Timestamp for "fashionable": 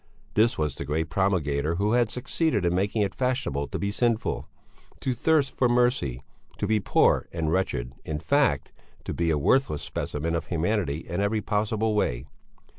3.13-3.67